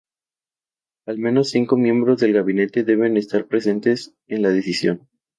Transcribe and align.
Al 1.05 1.19
menos 1.19 1.51
cinco 1.51 1.77
miembros 1.77 2.17
del 2.19 2.33
gabinete 2.33 2.83
deben 2.83 3.17
estar 3.17 3.45
presentes 3.45 4.15
en 4.25 4.41
la 4.41 4.49
decisión. 4.49 5.07